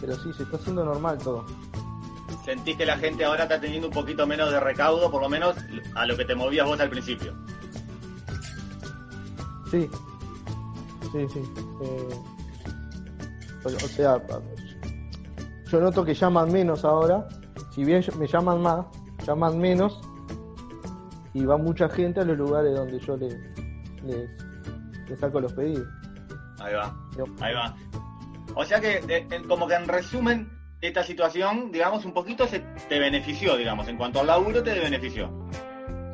pero 0.00 0.14
sí, 0.16 0.32
se 0.34 0.42
está 0.42 0.56
haciendo 0.56 0.84
normal 0.84 1.16
todo 1.18 1.46
sentís 2.44 2.76
que 2.76 2.86
la 2.86 2.96
gente 2.96 3.24
ahora 3.24 3.44
está 3.44 3.60
teniendo 3.60 3.88
un 3.88 3.94
poquito 3.94 4.26
menos 4.26 4.50
de 4.50 4.60
recaudo, 4.60 5.10
por 5.10 5.22
lo 5.22 5.28
menos 5.28 5.54
a 5.94 6.06
lo 6.06 6.16
que 6.16 6.24
te 6.24 6.34
movías 6.34 6.66
vos 6.66 6.80
al 6.80 6.90
principio. 6.90 7.34
Sí, 9.70 9.88
sí, 11.12 11.26
sí. 11.32 11.42
Eh, 11.82 12.08
o 13.64 13.68
sea, 13.68 14.20
yo 15.70 15.80
noto 15.80 16.04
que 16.04 16.14
llaman 16.14 16.50
menos 16.50 16.84
ahora, 16.84 17.28
si 17.72 17.84
bien 17.84 18.02
me 18.18 18.26
llaman 18.26 18.60
más, 18.62 18.86
llaman 19.24 19.58
menos 19.58 20.00
y 21.32 21.44
va 21.44 21.56
mucha 21.56 21.88
gente 21.88 22.20
a 22.20 22.24
los 22.24 22.36
lugares 22.36 22.74
donde 22.74 22.98
yo 22.98 23.16
les, 23.16 23.36
les, 24.04 25.18
saco 25.18 25.40
los 25.40 25.52
pedidos. 25.52 25.86
Ahí 26.58 26.74
va, 26.74 26.94
ahí 27.40 27.54
va. 27.54 27.74
O 28.54 28.64
sea 28.64 28.80
que, 28.80 29.00
como 29.48 29.66
que 29.66 29.74
en 29.74 29.88
resumen, 29.88 30.50
esta 30.80 31.04
situación, 31.04 31.70
digamos, 31.70 32.04
un 32.04 32.12
poquito 32.12 32.46
se 32.46 32.60
te 32.88 32.98
benefició, 32.98 33.56
digamos, 33.56 33.88
en 33.88 33.96
cuanto 33.96 34.20
al 34.20 34.26
laburo 34.26 34.62
te 34.62 34.78
benefició. 34.78 35.30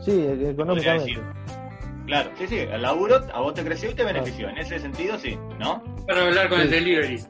Sí, 0.04 0.26
económicamente. 0.28 1.20
Claro, 2.06 2.30
sí, 2.38 2.46
sí, 2.46 2.58
el 2.58 2.82
laburo 2.82 3.20
a 3.32 3.40
vos 3.40 3.54
te 3.54 3.64
creció 3.64 3.90
y 3.90 3.94
te 3.94 4.04
benefició. 4.04 4.49
En 4.49 4.58
ese 4.58 4.78
sentido, 4.78 5.18
sí, 5.18 5.37
¿no? 5.58 5.82
Para 6.06 6.23
hablar 6.23 6.49
con 6.49 6.61
el 6.61 6.70
delivery. 6.70 7.20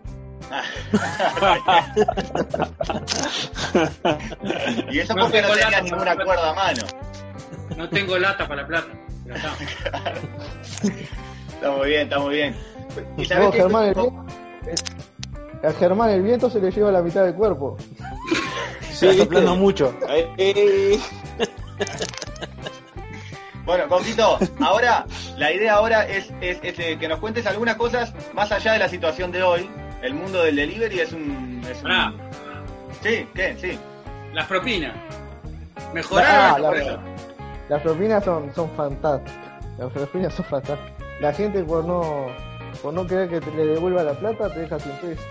y 4.91 4.99
eso 4.99 5.15
porque 5.15 5.43
no, 5.43 5.49
tenías 5.49 5.83
ninguna 5.83 6.15
cuerda 6.15 6.51
a 6.51 6.55
mano. 6.55 6.83
No 7.77 7.89
tengo 7.89 8.19
lata 8.19 8.47
para 8.47 8.63
la 8.63 8.69
plata. 8.69 8.89
está. 9.27 9.55
muy 11.71 11.89
bien, 11.89 12.03
está 12.03 12.19
muy 12.19 12.35
bien. 12.35 12.55
¿Y 13.17 13.25
sabés 13.25 13.55
Germán, 13.55 13.95
a 15.63 15.73
Germán 15.73 16.11
el 16.11 16.23
viento 16.23 16.51
se 16.51 16.61
le 16.61 16.71
lleva 16.71 16.93
la 16.93 17.01
mitad 17.03 17.25
del 17.25 17.35
cuerpo. 17.35 17.77
Sí, 18.93 19.17
soplando 19.17 19.57
mucho. 19.57 19.95
Bueno, 23.65 23.89
Coquito, 23.89 24.39
ahora 24.61 25.07
la 25.37 25.53
idea 25.53 25.75
ahora 25.75 26.07
es, 26.07 26.31
es, 26.41 26.61
eh, 26.63 26.97
que 27.01 27.09
nos 27.09 27.19
cuentes 27.19 27.47
algunas 27.47 27.75
cosas 27.75 28.15
más 28.33 28.53
allá 28.53 28.75
de 28.75 28.79
la 28.79 28.89
situación 28.89 29.33
de 29.33 29.43
hoy. 29.43 29.69
El 30.03 30.15
mundo 30.15 30.45
del 30.45 30.55
delivery 30.55 31.01
es 31.01 31.13
un... 31.13 31.61
Es 31.69 31.83
Sí, 33.03 33.27
¿qué? 33.35 33.57
Sí. 33.61 33.77
Las 34.33 34.47
propinas. 34.47 34.95
Mejorar. 35.93 36.63
Ah, 36.65 37.16
las 37.69 37.83
propinas 37.83 38.25
son, 38.25 38.55
son 38.55 38.71
fantásticas. 38.71 39.65
Las 39.79 39.93
propinas 39.93 40.35
son 40.35 40.45
fantásticas. 40.47 40.93
La 41.21 41.33
gente 41.33 41.63
por 41.65 41.85
no 41.85 42.27
por 42.83 42.93
no 42.93 43.07
querer 43.07 43.29
que 43.29 43.41
te 43.41 43.51
le 43.53 43.67
devuelva 43.67 44.03
la 44.03 44.13
plata 44.13 44.53
te 44.53 44.61
deja 44.61 44.79
sin 44.79 44.93
peso. 44.93 45.23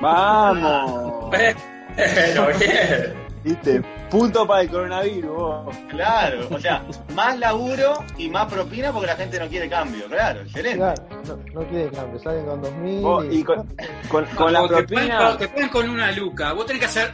Vamos. 0.00 1.30
Pero 1.30 2.46
bien. 2.58 3.14
¿Viste? 3.44 3.82
Punto 4.08 4.46
para 4.46 4.62
el 4.62 4.70
coronavirus. 4.70 5.76
Claro, 5.88 6.46
o 6.50 6.58
sea, 6.60 6.84
más 7.14 7.36
laburo 7.38 8.04
y 8.16 8.28
más 8.30 8.52
propina 8.52 8.92
porque 8.92 9.08
la 9.08 9.16
gente 9.16 9.38
no 9.38 9.48
quiere 9.48 9.68
cambio. 9.68 10.06
Claro, 10.06 10.42
excelente. 10.42 10.78
Claro, 10.78 11.02
no, 11.26 11.60
no 11.60 11.68
quiere 11.68 11.90
cambio, 11.90 12.20
salen 12.20 12.46
con 12.46 12.62
2000 12.62 13.32
y, 13.32 13.38
y 13.38 13.44
con, 13.44 13.68
con, 14.08 14.24
con 14.26 14.52
la 14.52 14.68
propina. 14.68 15.36
Te 15.36 15.48
ponen 15.48 15.68
con 15.70 15.90
una 15.90 16.12
luca, 16.12 16.52
vos 16.52 16.66
tenés 16.66 16.80
que 16.80 16.86
hacer. 16.86 17.12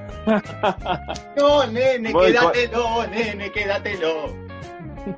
no, 1.36 1.66
nene, 1.66 2.12
quédatelo, 2.12 3.06
nene, 3.06 3.50
quédatelo. 3.50 4.34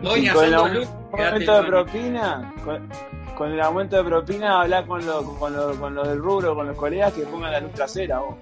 Doña, 0.01 0.33
con 0.33 0.45
el 0.45 0.55
aumento 0.55 1.63
de 1.63 1.69
propina, 1.69 2.55
con, 2.65 2.89
con, 3.37 3.53
el 3.53 3.61
aumento 3.61 3.97
de 3.97 4.05
propina, 4.05 4.61
hablar 4.63 4.87
con 4.87 5.05
los 5.05 5.25
con 5.39 5.53
lo, 5.53 5.75
con 5.79 5.95
lo 5.95 6.07
del 6.07 6.19
rubro, 6.19 6.55
con 6.55 6.69
los 6.69 6.77
colegas 6.77 7.13
que 7.13 7.23
pongan 7.23 7.53
la 7.53 7.61
luz 7.61 7.73
trasera, 7.73 8.21
vos. 8.21 8.37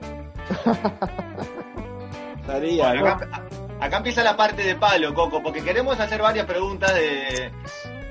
Estaría, 2.40 2.88
bueno, 2.88 3.07
acá, 3.07 3.43
acá, 3.81 3.97
empieza 3.99 4.23
la 4.23 4.37
parte 4.37 4.62
de 4.62 4.75
palo, 4.75 5.14
Coco, 5.14 5.43
porque 5.43 5.62
queremos 5.62 5.99
hacer 5.99 6.21
varias 6.21 6.47
preguntas 6.47 6.93
de, 6.95 7.50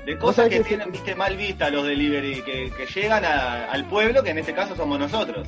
de 0.06 0.18
cosas 0.18 0.48
que, 0.48 0.58
que, 0.58 0.64
tienen 0.64 0.90
viste 0.90 1.14
mal 1.14 1.36
vista 1.36 1.70
los 1.70 1.84
delivery, 1.84 2.42
que, 2.42 2.72
que 2.76 2.86
llegan 2.86 3.24
a, 3.24 3.66
al 3.66 3.84
pueblo, 3.84 4.22
que 4.22 4.30
en 4.30 4.38
este 4.38 4.54
caso 4.54 4.74
somos 4.74 4.98
nosotros. 4.98 5.46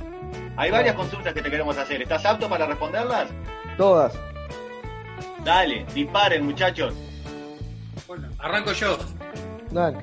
Hay 0.56 0.71
varias 0.71 0.94
consultas 0.94 1.32
que 1.32 1.42
te 1.42 1.50
queremos 1.50 1.76
hacer. 1.78 2.02
¿Estás 2.02 2.25
apto 2.26 2.49
para 2.49 2.66
responderlas? 2.66 3.28
Todas. 3.76 4.18
Dale, 5.44 5.85
disparen, 5.94 6.44
muchachos. 6.44 6.94
Bueno, 8.06 8.28
arranco 8.38 8.73
yo. 8.73 8.99
Dale. 9.71 9.99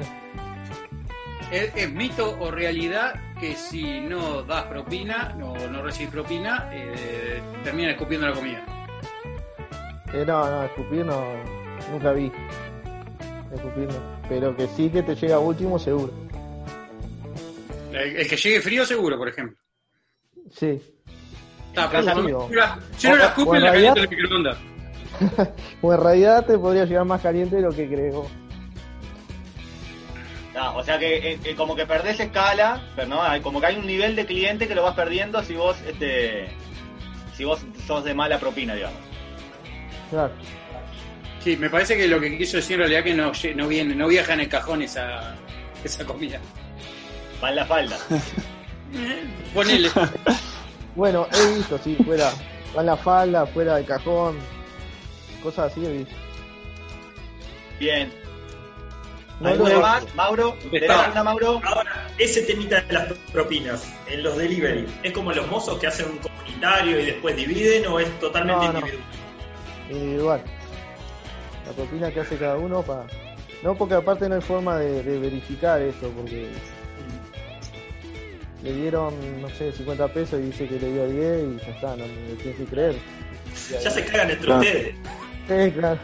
¿Es, 1.51 1.75
¿Es, 1.75 1.91
mito 1.91 2.37
o 2.39 2.51
realidad 2.51 3.15
que 3.39 3.55
si 3.55 4.01
no 4.01 4.43
das 4.43 4.65
propina 4.65 5.35
o 5.35 5.57
no, 5.57 5.67
no, 5.67 5.81
recibes 5.81 6.11
propina, 6.11 6.69
eh, 6.71 7.41
terminan 7.63 7.91
escupiendo 7.91 8.27
la 8.27 8.33
comida? 8.33 8.63
Eh, 10.13 10.23
no, 10.25 10.49
no, 10.49 10.63
escupir 10.63 11.05
no, 11.05 11.23
nunca 11.91 12.11
vi. 12.11 12.31
Escupir 13.53 13.87
no. 13.87 14.19
Pero 14.27 14.55
que 14.55 14.67
sí 14.67 14.89
que 14.89 15.01
te 15.03 15.15
llega 15.15 15.39
último, 15.39 15.79
seguro. 15.79 16.11
El, 17.91 18.17
el 18.17 18.27
que 18.27 18.35
llegue 18.35 18.61
frío, 18.61 18.85
seguro, 18.85 19.17
por 19.17 19.29
ejemplo. 19.29 19.57
Sí. 20.51 20.81
Está, 21.67 21.89
pero 21.89 22.03
si 22.03 22.31
no, 22.31 22.47
si 22.97 23.07
no 23.07 23.15
la 23.15 23.25
escupen, 23.25 23.61
la 23.61 23.71
caliento 23.71 23.99
en 23.99 24.03
el 24.03 24.17
microondas. 24.17 24.57
o 25.81 25.93
en 25.93 25.99
realidad 25.99 26.45
te 26.45 26.57
podría 26.57 26.85
llegar 26.85 27.05
más 27.05 27.21
caliente 27.21 27.57
de 27.57 27.61
lo 27.61 27.71
que 27.71 27.87
creo. 27.87 28.27
O 30.75 30.83
sea 30.83 30.99
que 30.99 31.31
eh, 31.31 31.39
eh, 31.43 31.55
como 31.55 31.75
que 31.75 31.85
perdés 31.85 32.19
escala, 32.19 32.81
pero 32.95 33.07
no, 33.07 33.21
como 33.41 33.61
que 33.61 33.67
hay 33.67 33.75
un 33.77 33.85
nivel 33.85 34.15
de 34.15 34.25
cliente 34.25 34.67
que 34.67 34.75
lo 34.75 34.83
vas 34.83 34.95
perdiendo 34.95 35.41
si 35.41 35.55
vos 35.55 35.77
este 35.87 36.47
si 37.33 37.45
vos 37.45 37.61
sos 37.87 38.03
de 38.03 38.13
mala 38.13 38.37
propina, 38.39 38.75
digamos. 38.75 38.99
Claro. 40.09 40.33
Sí, 41.39 41.55
me 41.55 41.69
parece 41.69 41.95
que 41.95 42.07
lo 42.07 42.19
que 42.19 42.37
quiso 42.37 42.57
decir 42.57 42.73
en 42.73 42.79
realidad 42.79 43.03
que 43.03 43.13
no, 43.13 43.31
no 43.55 43.67
viene, 43.69 43.95
no 43.95 44.07
viaja 44.07 44.33
en 44.33 44.41
el 44.41 44.49
cajón 44.49 44.81
esa, 44.81 45.35
esa 45.83 46.05
comida. 46.05 46.39
Va 47.41 47.49
en 47.49 47.55
la 47.55 47.65
falda. 47.65 47.97
Ponele. 49.53 49.89
bueno, 50.95 51.27
he 51.31 51.55
visto, 51.55 51.77
sí, 51.77 51.95
fuera, 52.05 52.31
va 52.75 52.81
en 52.81 52.85
la 52.85 52.97
falda, 52.97 53.45
fuera 53.45 53.75
del 53.75 53.85
cajón, 53.85 54.37
cosas 55.41 55.71
así 55.71 55.85
he 55.85 55.93
visto. 55.93 56.15
Bien. 57.79 58.11
No 59.39 59.49
¿Alguno 59.49 59.79
más? 59.79 60.15
Mauro, 60.15 60.57
Mauro? 61.23 61.61
Ahora, 61.63 62.07
ese 62.17 62.41
temita 62.41 62.81
de 62.81 62.93
las 62.93 63.13
propinas 63.31 63.87
en 64.07 64.21
los 64.21 64.37
delivery, 64.37 64.85
¿es 65.01 65.13
como 65.13 65.31
los 65.31 65.47
mozos 65.47 65.79
que 65.79 65.87
hacen 65.87 66.07
un 66.11 66.17
comunitario 66.17 66.99
y 66.99 67.05
después 67.05 67.37
dividen 67.37 67.87
o 67.87 67.99
es 67.99 68.19
totalmente 68.19 68.65
no, 68.65 68.73
no. 68.73 68.79
individual? 68.79 69.05
Individual. 69.89 70.43
La 71.65 71.71
propina 71.71 72.11
que 72.11 72.19
hace 72.19 72.37
cada 72.37 72.57
uno 72.57 72.81
para... 72.81 73.05
No, 73.63 73.75
porque 73.75 73.93
aparte 73.93 74.27
no 74.27 74.35
hay 74.35 74.41
forma 74.41 74.77
de, 74.77 75.03
de 75.03 75.19
verificar 75.19 75.81
eso, 75.81 76.11
porque 76.17 76.49
le 78.63 78.73
dieron, 78.73 79.13
no 79.41 79.49
sé, 79.49 79.71
50 79.71 80.07
pesos 80.09 80.39
y 80.39 80.43
dice 80.43 80.67
que 80.67 80.79
le 80.79 80.91
dio 80.91 81.07
10 81.07 81.43
y 81.43 81.65
ya 81.65 81.73
está, 81.73 81.95
no 81.95 82.05
me 82.05 82.35
tienes 82.35 82.57
que 82.57 82.65
creer. 82.65 82.95
Ya 83.71 83.89
se 83.89 84.05
cagan 84.05 84.31
entre 84.31 84.45
claro. 84.45 84.61
ustedes. 84.61 84.95
Sí, 85.49 85.71
claro. 85.71 85.99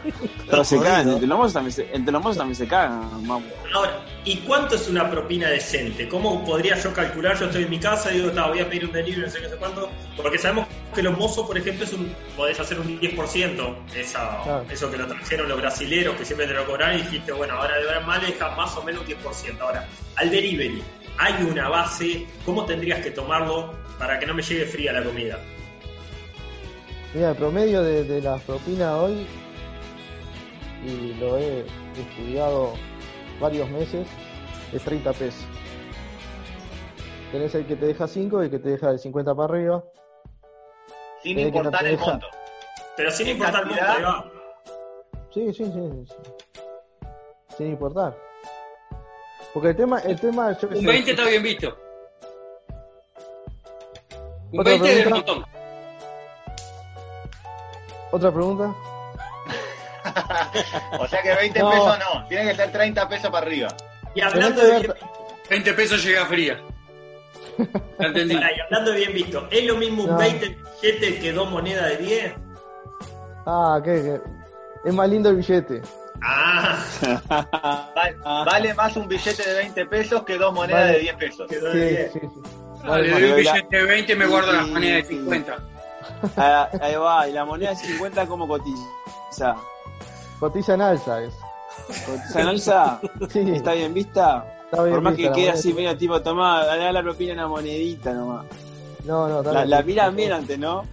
Pero 0.50 0.64
se 0.64 0.76
cagan, 0.80 1.08
entre 1.08 1.26
los 1.28 1.38
mozos 1.38 1.52
también 1.52 1.72
se, 1.72 1.94
entre 1.94 2.12
también 2.12 2.54
se 2.56 2.66
cagan, 2.66 3.28
vamos. 3.28 3.44
Ahora, 3.72 4.04
¿y 4.24 4.38
cuánto 4.38 4.74
es 4.74 4.88
una 4.88 5.08
propina 5.08 5.48
decente? 5.48 6.08
¿Cómo 6.08 6.44
podría 6.44 6.76
yo 6.76 6.92
calcular? 6.92 7.38
Yo 7.38 7.46
estoy 7.46 7.62
en 7.62 7.70
mi 7.70 7.78
casa 7.78 8.12
y 8.12 8.20
digo, 8.20 8.32
voy 8.48 8.58
a 8.58 8.68
pedir 8.68 8.86
un 8.86 8.92
delivery, 8.92 9.22
no 9.22 9.30
sé 9.30 9.40
qué 9.40 9.48
sé 9.48 9.56
cuánto. 9.56 9.88
Porque 10.16 10.36
sabemos 10.36 10.66
que 10.92 11.00
los 11.00 11.16
mozos, 11.16 11.46
por 11.46 11.56
ejemplo, 11.56 11.84
es 11.84 11.92
un, 11.92 12.12
podés 12.36 12.58
hacer 12.58 12.80
un 12.80 13.00
10%, 13.00 13.76
esa, 13.94 14.42
claro. 14.42 14.66
eso 14.68 14.90
que 14.90 14.96
lo 14.96 15.06
trajeron 15.06 15.48
los 15.48 15.60
brasileros, 15.60 16.16
que 16.16 16.24
siempre 16.24 16.48
te 16.48 16.54
lo 16.54 16.66
cobran 16.66 16.98
y 16.98 17.02
dijiste, 17.02 17.30
bueno, 17.30 17.54
ahora 17.54 17.78
de 17.78 17.84
ver 17.84 18.04
mal 18.04 18.20
deja 18.20 18.50
más 18.56 18.76
o 18.76 18.82
menos 18.82 19.02
un 19.02 19.06
10%. 19.06 19.60
Ahora, 19.60 19.86
al 20.16 20.28
delivery, 20.28 20.82
hay 21.18 21.44
una 21.44 21.68
base, 21.68 22.26
¿cómo 22.44 22.64
tendrías 22.64 23.00
que 23.00 23.12
tomarlo 23.12 23.74
para 23.96 24.18
que 24.18 24.26
no 24.26 24.34
me 24.34 24.42
llegue 24.42 24.66
fría 24.66 24.92
la 24.92 25.04
comida? 25.04 25.38
Mira, 27.16 27.30
el 27.30 27.36
promedio 27.36 27.82
de, 27.82 28.04
de 28.04 28.20
las 28.20 28.42
propinas 28.42 28.92
hoy, 28.92 29.26
y 30.84 31.14
lo 31.14 31.38
he 31.38 31.60
estudiado 31.98 32.74
varios 33.40 33.70
meses, 33.70 34.06
es 34.70 34.82
30 34.82 35.14
pesos. 35.14 35.46
Tenés 37.32 37.54
el 37.54 37.66
que 37.66 37.74
te 37.74 37.86
deja 37.86 38.06
5 38.06 38.42
y 38.42 38.44
el 38.44 38.50
que 38.50 38.58
te 38.58 38.68
deja 38.68 38.92
de 38.92 38.98
50 38.98 39.34
para 39.34 39.48
arriba. 39.50 39.82
Sin 41.22 41.38
importar 41.38 41.84
no 41.84 41.88
el 41.88 41.96
deja... 41.96 42.04
monto. 42.04 42.26
Pero 42.98 43.10
sin 43.10 43.28
importar 43.28 43.62
el 43.62 44.02
monto, 44.02 44.32
Sí, 45.32 45.54
sí, 45.54 45.64
sí, 45.64 45.90
sí. 46.06 46.14
Sin 47.56 47.68
importar. 47.68 48.14
Porque 49.54 49.70
el 49.70 49.76
tema, 49.76 50.00
el 50.00 50.20
tema 50.20 50.54
yo 50.58 50.68
Un 50.68 50.84
20 50.84 51.10
está 51.12 51.24
bien 51.24 51.42
visto. 51.42 51.78
Un 54.52 54.62
20 54.62 54.90
es 54.90 54.96
del 54.98 55.08
montón. 55.14 55.55
¿Otra 58.16 58.32
pregunta? 58.32 58.74
o 60.98 61.06
sea 61.06 61.20
que 61.20 61.34
20 61.34 61.58
no. 61.58 61.70
pesos 61.70 61.98
no, 61.98 62.26
tiene 62.28 62.48
que 62.48 62.54
ser 62.56 62.72
30 62.72 63.08
pesos 63.10 63.30
para 63.30 63.46
arriba. 63.46 63.68
Y 64.14 64.22
hablando 64.22 64.62
de 64.62 64.80
bien... 64.80 64.94
20 65.50 65.72
pesos 65.74 66.02
llega 66.02 66.24
fría. 66.24 66.58
¿La 67.98 68.06
entendí? 68.06 68.34
y 68.34 68.60
hablando 68.60 68.92
de 68.92 68.96
bien 68.96 69.12
visto, 69.12 69.46
¿es 69.50 69.66
lo 69.66 69.76
mismo 69.76 70.04
un 70.04 70.12
no. 70.12 70.16
20 70.16 70.58
billete 70.80 71.18
que 71.18 71.32
dos 71.34 71.50
monedas 71.50 71.90
de 71.90 71.96
10? 71.98 72.32
Ah, 73.44 73.80
¿qué? 73.84 73.92
qué? 74.02 74.20
Es 74.88 74.94
más 74.94 75.10
lindo 75.10 75.28
el 75.28 75.36
billete. 75.36 75.82
Ah. 76.22 76.82
vale, 77.94 78.16
vale, 78.24 78.72
más 78.72 78.96
un 78.96 79.08
billete 79.08 79.46
de 79.46 79.56
20 79.56 79.86
pesos 79.86 80.22
que 80.22 80.38
dos 80.38 80.54
monedas 80.54 80.84
vale. 80.84 80.92
de 80.94 81.00
10 81.00 81.16
pesos. 81.16 81.46
Sí, 81.50 81.56
sí, 81.56 81.96
sí. 82.14 82.20
Vale, 82.82 83.08
le 83.08 83.10
doy 83.10 83.30
un 83.30 83.36
billete 83.36 83.76
de 83.76 83.84
20 83.84 84.10
y 84.10 84.16
me 84.16 84.26
guardo 84.26 84.52
las 84.54 84.68
monedas 84.68 85.06
de 85.06 85.16
50. 85.16 85.75
Ah, 86.36 86.68
ahí 86.80 86.94
va, 86.96 87.28
y 87.28 87.32
la 87.32 87.44
moneda 87.44 87.70
de 87.70 87.76
50 87.76 88.26
como 88.26 88.46
cotiza. 88.48 89.54
Cotiza 90.40 90.74
en 90.74 90.80
alza 90.82 91.22
es. 91.22 91.34
¿Cotiza 92.06 92.40
en 92.40 92.48
alza? 92.48 93.00
Sí. 93.30 93.50
¿Está 93.52 93.72
bien 93.72 93.94
vista? 93.94 94.44
Está 94.64 94.82
bien 94.82 94.94
Por 94.96 95.02
más 95.02 95.16
vista, 95.16 95.32
que 95.32 95.40
quede 95.40 95.50
así 95.50 95.72
medio 95.72 95.96
tipo, 95.96 96.20
tomá, 96.22 96.64
dale 96.64 96.92
la 96.92 97.02
propina 97.02 97.32
una 97.34 97.48
monedita 97.48 98.12
nomás. 98.12 98.46
No, 99.04 99.28
no, 99.28 99.52
la, 99.52 99.64
la 99.64 99.82
miran 99.82 100.16
bien 100.16 100.32
antes, 100.32 100.58
¿no? 100.58 100.84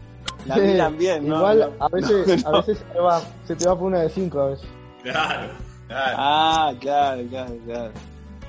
La 0.46 0.55
Sí, 0.55 0.62
miran 0.62 0.98
bien, 0.98 1.27
¿no? 1.27 1.38
Igual 1.38 1.72
No. 1.79 1.86
a 1.86 1.89
veces, 1.89 2.46
a 2.46 2.51
veces 2.51 2.77
se, 2.77 2.84
te 2.86 3.00
va, 3.00 3.22
se 3.48 3.55
te 3.55 3.67
va 3.67 3.75
por 3.77 3.88
una 3.88 4.00
de 4.01 4.10
5 4.10 4.39
a 4.39 4.46
veces. 4.50 4.67
Claro. 5.01 5.50
Claro. 5.88 6.15
Ah, 6.17 6.74
claro, 6.79 7.22
claro, 7.29 7.55
claro. 7.65 7.91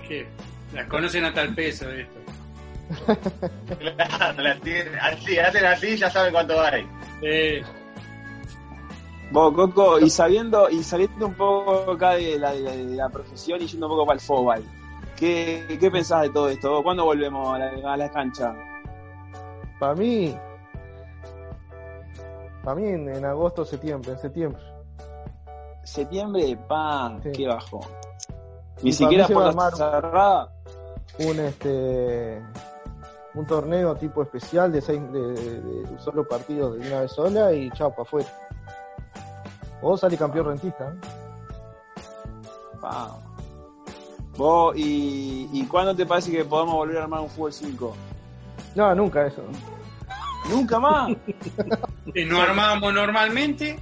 ¿Qué? 0.07 0.27
Las 0.73 0.87
conocen 0.89 1.25
hasta 1.25 1.43
el 1.43 1.55
peso 1.55 1.87
de 1.87 2.03
esto. 2.03 2.19
Claro, 3.79 4.45
así, 5.03 5.39
hacen 5.39 5.65
así 5.65 5.97
ya 5.97 6.11
saben 6.11 6.33
cuánto 6.33 6.61
hay. 6.61 6.87
Eh, 7.23 7.63
Vos, 9.31 9.53
Coco, 9.55 9.99
y 9.99 10.11
sabiendo, 10.11 10.69
y 10.71 10.83
saliendo 10.83 11.27
un 11.27 11.35
poco 11.35 11.93
acá 11.93 12.11
de 12.13 12.39
la, 12.39 12.53
de 12.53 12.61
la, 12.61 12.71
de 12.73 12.85
la 12.97 13.09
profesión 13.09 13.61
y 13.63 13.67
yendo 13.67 13.87
un 13.87 13.93
poco 13.93 14.07
para 14.07 14.15
el 14.17 14.21
fútbol, 14.21 14.63
¿qué, 15.17 15.77
qué 15.81 15.91
pensás 15.91 16.23
de 16.23 16.31
todo 16.31 16.49
esto? 16.49 16.83
¿Cuándo 16.83 17.05
volvemos 17.05 17.53
a 17.55 17.59
la, 17.59 17.93
a 17.95 17.97
la 17.97 18.11
cancha? 18.11 18.55
Para 19.81 19.95
mí, 19.95 20.37
para 22.63 22.77
mí 22.77 22.87
en, 22.89 23.09
en 23.09 23.25
agosto, 23.25 23.65
septiembre, 23.65 24.13
en 24.13 24.19
septiembre. 24.19 24.63
Septiembre, 25.83 26.57
pan, 26.69 27.21
Sí. 27.23 27.33
qué 27.33 27.47
bajo. 27.49 27.81
Ni 28.83 28.91
Y 28.91 28.93
siquiera 28.93 29.27
por 29.27 29.55
la 29.55 29.71
cerrada. 29.73 30.51
Un 31.19 31.39
este 31.41 32.43
un 33.35 33.47
torneo 33.47 33.95
tipo 33.97 34.23
especial 34.23 34.71
de 34.73 34.81
seis 34.81 35.01
de, 35.13 35.21
de- 35.33 35.61
de 35.85 35.99
solo 35.99 36.27
partidos 36.27 36.79
de 36.79 36.87
una 36.89 37.01
vez 37.01 37.13
sola 37.13 37.53
y 37.53 37.71
chao 37.73 37.91
para 37.91 38.03
afuera. 38.03 38.29
O 39.83 39.97
sale 39.97 40.17
campeón 40.17 40.47
rentista. 40.47 40.89
¿eh? 40.93 40.95
Pa. 42.81 43.17
Vos, 44.37 44.75
y, 44.77 45.49
¿y 45.53 45.67
cuándo 45.67 45.95
te 45.95 46.07
parece 46.07 46.31
que 46.33 46.45
podamos 46.45 46.75
volver 46.75 46.99
a 46.99 47.03
armar 47.03 47.21
un 47.21 47.29
fútbol 47.29 47.53
5? 47.53 47.95
No, 48.75 48.95
nunca 48.95 49.27
eso. 49.27 49.43
Nunca 50.51 50.79
más. 50.79 51.11
No 52.29 52.41
armábamos 52.41 52.93
normalmente. 52.95 53.79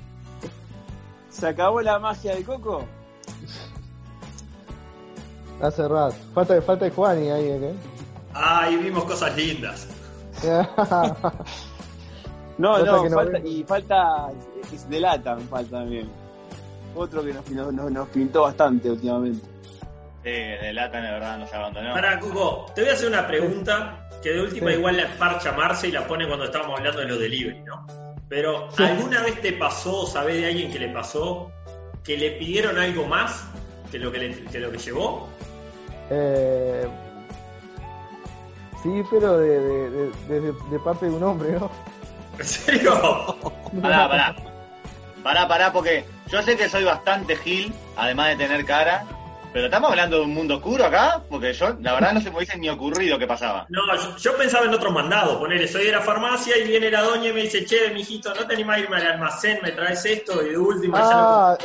Se 1.29 1.47
acabó 1.49 1.81
la 1.83 1.99
magia 1.99 2.35
de 2.37 2.45
Coco. 2.45 2.85
Hace 5.61 5.87
rato. 5.89 6.15
Falta, 6.35 6.61
falta 6.63 6.87
el 6.87 6.93
Juani 6.93 7.31
ahí, 7.31 7.47
¿eh? 7.49 7.75
Ay, 8.35 8.77
vimos 8.77 9.05
cosas 9.05 9.37
lindas. 9.37 9.87
No, 12.59 12.73
Cosa 12.79 12.85
no, 12.85 13.09
no 13.09 13.17
falta, 13.17 13.39
y 13.39 13.65
falta, 13.65 14.29
es 14.73 14.89
de 14.89 15.01
lata 15.01 15.35
me 15.35 15.43
falta 15.45 15.79
también. 15.79 16.09
Otro 16.95 17.25
que 17.25 17.33
nos, 17.33 17.49
nos, 17.51 17.73
nos- 17.73 17.91
nos 17.91 18.09
pintó 18.11 18.43
bastante 18.43 18.91
últimamente. 18.91 19.45
Sí, 20.23 20.31
de 20.31 20.73
Latan, 20.73 21.03
de 21.03 21.11
verdad, 21.11 21.39
nos 21.39 21.53
abandonó. 21.53 21.95
Para, 21.95 22.21
Cuco, 22.21 22.67
te 22.75 22.83
voy 22.83 22.91
a 22.91 22.93
hacer 22.93 23.09
una 23.09 23.27
pregunta 23.27 24.09
que 24.23 24.31
de 24.31 24.43
última 24.43 24.71
Sí. 24.71 24.77
igual 24.77 24.97
la 24.99 25.09
parcha 25.19 25.51
Marce 25.53 25.89
y 25.89 25.93
la 25.93 26.07
pone 26.07 26.29
cuando 26.29 26.45
estábamos 26.45 26.79
hablando 26.79 27.01
de 27.01 27.07
los 27.09 27.19
delivery, 27.19 27.61
¿no? 27.63 27.85
Pero, 28.29 28.69
Sí. 28.77 28.85
¿alguna 28.85 29.23
vez 29.23 29.41
te 29.41 29.55
pasó, 29.55 30.03
o 30.03 30.07
sabés 30.07 30.37
de 30.37 30.47
alguien 30.47 30.71
que 30.71 30.79
le 30.79 30.91
pasó, 30.91 31.51
que 32.05 32.17
le 32.17 32.33
pidieron 32.33 32.79
algo 32.79 33.05
más 33.07 33.45
que 33.91 33.99
lo 33.99 34.13
que, 34.13 34.19
le- 34.19 34.45
que 34.45 34.61
lo 34.61 34.71
que 34.71 34.79
llevó? 34.79 35.29
Eh, 36.11 36.87
sí, 38.83 39.03
pero 39.11 39.39
de, 39.39 39.61
de, 39.61 39.91
de, 40.29 40.41
de- 40.41 40.53
de 40.71 40.79
parte 40.81 41.07
de 41.07 41.13
un 41.13 41.23
hombre, 41.23 41.53
¿no? 41.53 41.71
¿En 42.39 42.45
serio? 42.47 43.37
Pará, 43.81 44.09
pará. 44.09 44.37
Pará, 45.23 45.47
pará, 45.49 45.73
porque 45.73 46.05
yo 46.29 46.43
sé 46.43 46.57
que 46.57 46.69
soy 46.69 46.85
bastante 46.85 47.37
gil, 47.37 47.73
además 47.97 48.29
de 48.31 48.37
tener 48.37 48.65
cara, 48.65 49.05
pero 49.53 49.67
estamos 49.67 49.91
hablando 49.91 50.17
de 50.17 50.23
un 50.25 50.35
mundo 50.35 50.57
oscuro 50.57 50.85
acá, 50.87 51.23
porque 51.29 51.53
yo, 51.53 51.77
la 51.81 51.93
verdad, 51.93 52.15
no 52.15 52.21
se 52.21 52.31
me 52.31 52.37
hubiese 52.39 52.59
ni 52.59 52.69
ocurrido 52.71 53.19
que 53.19 53.27
pasaba. 53.27 53.67
No, 53.69 53.83
yo, 53.95 54.17
yo 54.17 54.37
pensaba 54.37 54.65
en 54.67 54.75
otro 54.75 54.91
mandado, 54.91 55.39
ponele, 55.39 55.69
soy 55.69 55.85
de 55.85 55.93
la 55.93 56.01
farmacia 56.01 56.57
y 56.59 56.67
viene 56.67 56.91
la 56.91 57.03
doña 57.03 57.29
y 57.29 57.33
me 57.35 57.43
dice, 57.43 57.65
che, 57.67 57.91
mijito, 57.91 58.35
¿no 58.35 58.47
te 58.47 58.55
animás 58.55 58.79
a 58.79 58.81
irme 58.81 58.97
al 58.97 59.07
almacén? 59.13 59.59
¿Me 59.63 59.71
traes 59.73 60.05
esto? 60.07 60.45
Y 60.45 60.51
de 60.51 60.59
última 60.59 61.01
ya 61.03 61.11
Ah, 61.13 61.57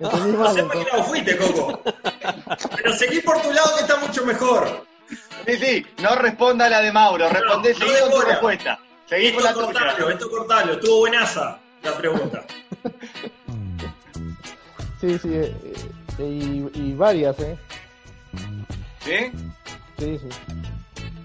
entendí 0.00 0.32
no... 0.32 0.38
No 0.38 0.44
mal. 0.44 0.54
sé 0.54 0.62
para 0.64 0.80
qué 0.84 0.90
lado 0.90 1.04
fuiste, 1.04 1.36
Coco. 1.36 1.80
Pero 2.76 2.92
seguí 2.94 3.20
por 3.20 3.40
tu 3.42 3.52
lado 3.52 3.76
que 3.76 3.82
está 3.82 3.96
mucho 3.98 4.24
mejor. 4.26 4.84
Sí, 5.46 5.56
sí, 5.58 5.86
no 6.02 6.14
responda 6.16 6.66
a 6.66 6.68
la 6.68 6.80
de 6.82 6.92
Mauro, 6.92 7.28
respondé, 7.28 7.72
no 7.72 7.78
seguí 7.78 7.92
de 7.92 8.00
con 8.00 8.10
tu 8.10 8.20
respuesta. 8.22 8.78
Seguí 9.08 9.32
con 9.32 9.46
Esto 9.46 9.60
la 9.60 9.66
cortalo, 9.66 9.94
tuya. 9.96 10.12
esto 10.14 10.30
cortalo, 10.30 10.72
estuvo 10.72 10.98
buenaza 10.98 11.58
la 11.82 11.92
pregunta. 11.96 12.44
Sí, 15.00 15.18
sí, 15.18 15.28
eh, 15.34 15.54
eh, 16.18 16.22
y, 16.24 16.70
y 16.74 16.94
varias, 16.94 17.38
¿eh? 17.40 17.56
¿Sí? 19.04 19.30
Sí, 19.98 20.18
sí. 20.18 20.28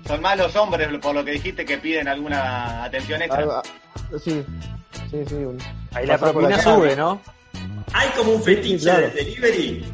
Son 0.07 0.21
más 0.21 0.38
los 0.38 0.55
hombres, 0.55 0.89
por 1.00 1.15
lo 1.15 1.23
que 1.23 1.31
dijiste, 1.31 1.65
que 1.65 1.77
piden 1.77 2.07
alguna 2.07 2.83
atención 2.83 3.21
extra. 3.21 3.45
Ah, 3.50 3.61
ah, 3.63 4.01
sí, 4.23 4.43
sí, 5.09 5.23
sí. 5.27 5.35
un- 5.35 5.57
Ahí 5.93 6.05
la 6.05 6.17
propina 6.17 6.61
sube, 6.61 6.95
¿no? 6.95 7.21
¿Hay 7.93 8.09
como 8.09 8.33
un 8.33 8.43
fetiche 8.43 8.77
Sí, 8.79 8.85
claro. 8.85 9.01
del 9.07 9.13
delivery? 9.15 9.85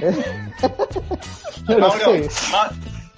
Mauro, 1.68 1.98
sé. 1.98 2.28
Ma- 2.50 2.70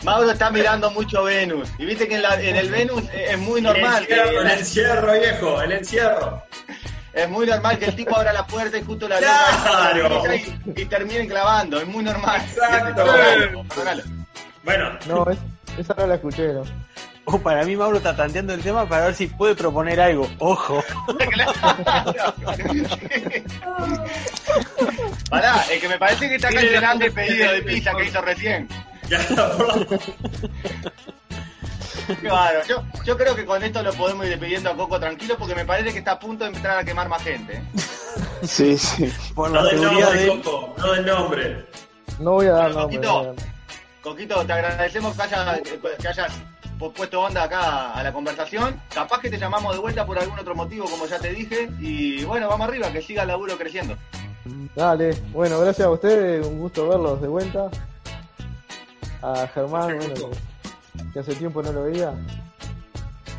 Mauro 0.03 0.31
está 0.31 0.51
mirando 0.51 0.91
mucho 0.91 1.25
Venus. 1.25 1.69
Y 1.79 1.85
viste 1.87 2.07
que 2.09 2.17
en, 2.17 2.23
la- 2.23 2.41
en 2.41 2.57
el 2.57 2.71
Venus 2.71 3.03
es 3.13 3.39
muy 3.39 3.61
normal. 3.61 4.07
El 4.09 4.19
encierro, 4.19 4.41
el 4.43 4.47
que- 4.49 4.53
encierro, 4.55 5.13
viejo, 5.13 5.63
el 5.63 5.73
encierro. 5.73 6.43
Es 7.15 7.29
muy 7.31 7.47
normal 7.47 7.79
que 7.79 7.85
el 7.85 7.95
tipo 7.95 8.17
abra 8.17 8.33
la 8.33 8.45
puerta 8.45 8.77
y 8.77 8.83
justo 8.83 9.07
la 9.07 9.19
Claro. 9.19 10.25
y, 10.35 10.81
y 10.83 10.85
terminen 10.87 11.29
clavando. 11.29 11.79
Es 11.81 11.87
muy 11.87 12.03
normal. 12.03 12.43
Exacto. 12.45 13.05
Bueno, 14.65 14.99
No, 15.07 15.25
es- 15.31 15.39
esa 15.79 15.95
no 15.95 16.07
la 16.09 16.15
escuché, 16.17 16.53
¿no? 16.53 16.63
O 17.27 17.39
para 17.39 17.65
mí 17.65 17.75
Mauro 17.75 17.97
está 17.97 18.15
tanteando 18.15 18.53
el 18.53 18.61
tema 18.63 18.87
para 18.87 19.07
ver 19.07 19.15
si 19.15 19.27
puede 19.29 19.55
proponer 19.55 19.99
algo. 20.01 20.29
Ojo. 20.39 20.85
Pará, 25.31 25.65
es 25.71 25.81
que 25.81 25.89
me 25.89 25.99
parece 25.99 26.29
que 26.29 26.35
está 26.37 26.51
cancelando 26.53 27.05
el 27.07 27.13
pedido 27.13 27.53
de 27.53 27.63
pizza 27.63 27.93
que 27.95 28.05
hizo 28.05 28.21
recién. 28.21 28.69
Claro, 32.21 32.61
yo, 32.69 32.83
yo 33.05 33.17
creo 33.17 33.35
que 33.35 33.47
con 33.47 33.63
esto 33.63 33.83
lo 33.83 33.93
podemos 33.95 34.25
ir 34.27 34.33
despidiendo 34.33 34.71
a 34.71 34.77
Coco 34.77 35.01
tranquilo 35.01 35.37
porque 35.39 35.55
me 35.55 35.65
parece 35.65 35.93
que 35.93 35.99
está 36.01 36.13
a 36.13 36.19
punto 36.19 36.45
de 36.45 36.51
empezar 36.51 36.79
a 36.79 36.85
quemar 36.85 37.09
más 37.09 37.23
gente. 37.23 37.55
¿eh? 37.57 37.63
Sí, 38.43 38.77
sí. 38.77 39.11
Por 39.35 39.51
No 39.51 39.63
la 39.63 39.71
del 39.71 39.81
nombre, 39.83 40.13
de. 40.21 40.29
Coco, 40.43 40.75
no 40.77 40.93
del 40.93 41.07
nombre. 41.07 41.65
No 42.19 42.33
voy 42.33 42.47
a 42.47 42.53
dar 42.53 42.75
nombre. 42.75 42.97
Coquito. 42.99 43.35
Coquito, 44.03 44.45
te 44.45 44.53
agradecemos 44.53 45.17
que, 45.17 45.23
haya- 45.23 45.61
que 45.99 46.09
hayas 46.09 46.33
puesto 46.93 47.21
onda 47.21 47.45
acá 47.45 47.93
a 47.93 48.03
la 48.03 48.13
conversación. 48.13 48.81
Capaz 48.93 49.21
que 49.21 49.31
te 49.31 49.39
llamamos 49.39 49.73
de 49.75 49.81
vuelta 49.81 50.05
por 50.05 50.19
algún 50.19 50.39
otro 50.39 50.55
motivo, 50.55 50.87
como 50.89 51.07
ya 51.07 51.19
te 51.19 51.33
dije. 51.33 51.71
Y 51.81 52.25
bueno, 52.25 52.49
vamos 52.49 52.69
arriba, 52.69 52.93
que 52.93 53.01
siga 53.03 53.23
el 53.23 53.29
laburo 53.29 53.57
creciendo. 53.57 53.97
Dale, 54.75 55.15
bueno, 55.33 55.59
gracias 55.61 55.87
a 55.87 55.91
ustedes, 55.91 56.47
un 56.47 56.59
gusto 56.59 56.89
verlos 56.89 57.21
de 57.23 57.29
vuelta. 57.29 57.71
A 59.23 59.47
Germán, 59.55 59.97
bueno, 59.97 60.15
que, 60.15 61.13
que 61.13 61.19
hace 61.21 61.35
tiempo 61.35 61.63
no 61.63 61.73
lo 61.73 61.85
veía. 61.85 62.13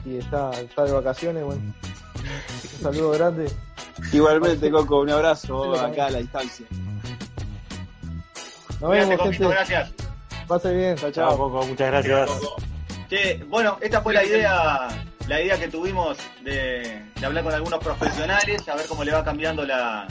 Y 0.05 0.17
está, 0.17 0.51
está 0.51 0.83
de 0.85 0.91
vacaciones, 0.91 1.43
bueno. 1.43 1.61
Un 2.77 2.81
saludo 2.81 3.11
grande. 3.11 3.51
Igualmente, 4.11 4.69
Coco, 4.71 5.01
un 5.01 5.09
abrazo 5.09 5.75
Sí, 5.75 5.79
acá 5.85 6.07
a 6.07 6.09
la 6.11 6.17
distancia. 6.19 6.65
Nos 8.81 8.89
Cuídate, 8.89 9.09
vemos, 9.09 9.17
Coquito, 9.17 9.31
gente. 9.31 9.47
gracias. 9.55 9.91
Pase 10.47 10.73
bien. 10.73 10.95
Chao, 10.97 11.11
Chao, 11.11 11.29
chao. 11.29 11.37
Coco, 11.37 11.65
muchas 11.65 11.87
gracias. 11.87 12.29
Coco. 12.29 12.74
Che, 13.09 13.43
bueno, 13.47 13.77
esta 13.81 14.01
fue 14.01 14.13
la 14.13 14.23
idea, 14.23 14.87
la 15.27 15.41
idea 15.41 15.59
que 15.59 15.67
tuvimos 15.67 16.17
de, 16.43 17.03
de 17.19 17.25
hablar 17.25 17.43
con 17.43 17.53
algunos 17.53 17.79
profesionales, 17.79 18.67
a 18.67 18.75
ver 18.75 18.85
cómo 18.87 19.03
le 19.03 19.11
va 19.11 19.23
cambiando 19.23 19.63
la, 19.65 20.07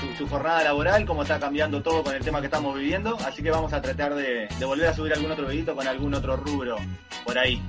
su, 0.00 0.16
su 0.16 0.28
jornada 0.28 0.64
laboral, 0.64 1.04
cómo 1.04 1.22
está 1.22 1.38
cambiando 1.38 1.82
todo 1.82 2.02
con 2.02 2.14
el 2.14 2.24
tema 2.24 2.40
que 2.40 2.46
estamos 2.46 2.74
viviendo. 2.76 3.16
Así 3.26 3.42
que 3.42 3.50
vamos 3.50 3.72
a 3.72 3.82
tratar 3.82 4.14
de, 4.14 4.48
de 4.58 4.64
volver 4.64 4.88
a 4.88 4.94
subir 4.94 5.12
algún 5.12 5.30
otro 5.32 5.46
videito 5.46 5.74
con 5.76 5.86
algún 5.86 6.14
otro 6.14 6.36
rubro 6.36 6.76
por 7.24 7.38
ahí. 7.38 7.62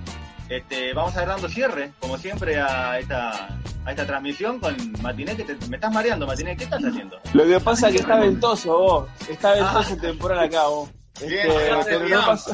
Este, 0.47 0.93
vamos 0.93 1.17
a 1.17 1.23
ir 1.23 1.27
dando 1.27 1.49
cierre, 1.49 1.91
como 1.99 2.17
siempre, 2.17 2.57
a 2.61 2.99
esta, 2.99 3.47
a 3.83 3.89
esta 3.89 4.05
transmisión 4.05 4.59
con 4.59 4.75
Matiné, 5.01 5.35
que 5.35 5.43
te- 5.43 5.67
me 5.67 5.75
estás 5.77 5.91
mareando, 5.91 6.27
Matiné, 6.27 6.55
¿qué 6.55 6.65
estás 6.65 6.83
haciendo? 6.85 7.19
Lo 7.33 7.45
que 7.45 7.59
pasa 7.59 7.87
es 7.87 7.95
que 7.95 7.99
está 8.01 8.17
ventoso 8.19 8.77
vos. 8.77 9.09
Está 9.27 9.53
ventoso 9.53 9.97
temporal 9.97 10.39
acá 10.39 10.67
vos. 10.67 10.89
Este, 11.15 11.27
Bien, 11.27 11.47
pero 11.83 11.99
bien. 12.01 12.11
no 12.11 12.25
pasa, 12.25 12.51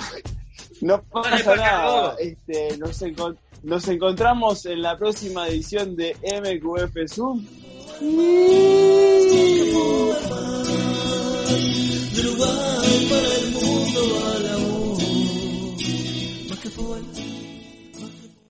no 0.82 1.02
pasa 1.04 1.56
nada. 1.56 2.16
Este, 2.20 2.78
nos, 2.78 3.02
encon- 3.02 3.38
nos 3.64 3.88
encontramos 3.88 4.66
en 4.66 4.82
la 4.82 4.98
próxima 4.98 5.48
edición 5.48 5.96
de 5.96 6.16
MQF 6.24 7.08
Zoom. 7.14 7.46